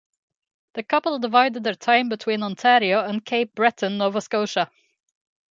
[0.73, 4.71] The couple divided their time between Ontario, and Cape Breton, Nova Scotia.